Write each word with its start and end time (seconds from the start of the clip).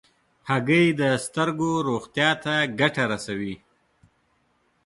هګۍ 0.49 0.85
د 1.01 1.01
سترګو 1.25 1.71
روغتیا 1.89 2.29
ته 2.43 2.53
ګټه 2.79 3.03
رسوي. 3.11 3.55